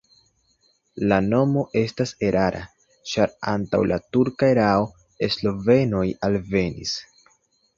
[1.11, 2.61] La nomo estas erara,
[3.11, 4.89] ĉar antaŭ la turka erao
[5.37, 6.97] slovenoj alvenis.